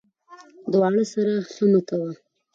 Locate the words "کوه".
1.87-2.11